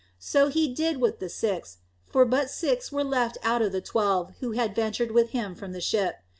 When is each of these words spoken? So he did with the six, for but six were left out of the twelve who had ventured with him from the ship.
So 0.17 0.47
he 0.47 0.67
did 0.73 0.97
with 0.97 1.19
the 1.19 1.29
six, 1.29 1.77
for 2.07 2.25
but 2.25 2.49
six 2.49 2.91
were 2.91 3.03
left 3.03 3.37
out 3.43 3.61
of 3.61 3.71
the 3.71 3.81
twelve 3.81 4.31
who 4.39 4.53
had 4.53 4.73
ventured 4.73 5.11
with 5.11 5.29
him 5.29 5.53
from 5.53 5.73
the 5.73 5.79
ship. 5.79 6.15